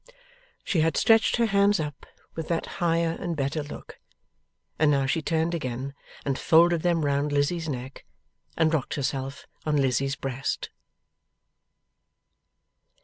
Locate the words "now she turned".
4.89-5.53